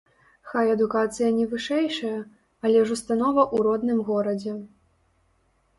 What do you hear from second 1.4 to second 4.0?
вышэйшая, але ж установа ў родным